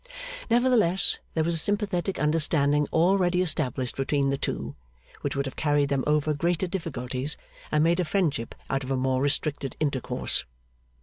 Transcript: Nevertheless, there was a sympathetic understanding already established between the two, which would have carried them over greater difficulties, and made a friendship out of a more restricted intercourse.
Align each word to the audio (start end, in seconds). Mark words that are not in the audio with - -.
Nevertheless, 0.49 1.19
there 1.35 1.43
was 1.43 1.53
a 1.53 1.59
sympathetic 1.59 2.17
understanding 2.17 2.87
already 2.91 3.39
established 3.43 3.95
between 3.95 4.31
the 4.31 4.35
two, 4.39 4.73
which 5.21 5.35
would 5.35 5.45
have 5.45 5.55
carried 5.55 5.89
them 5.89 6.03
over 6.07 6.33
greater 6.33 6.65
difficulties, 6.65 7.37
and 7.71 7.83
made 7.83 7.99
a 7.99 8.03
friendship 8.03 8.55
out 8.67 8.83
of 8.83 8.89
a 8.89 8.97
more 8.97 9.21
restricted 9.21 9.75
intercourse. 9.79 10.43